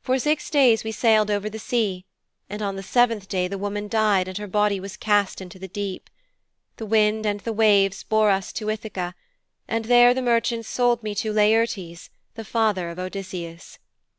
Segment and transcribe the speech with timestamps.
[0.00, 2.06] For six days we sailed over the sea,
[2.48, 5.68] and on the seventh day the woman died and her body was cast into the
[5.68, 6.08] deep.
[6.78, 9.12] The wind and the waves bore us to Ithaka,
[9.68, 13.78] and there the merchants sold me to Laertes, the father of Odysseus.'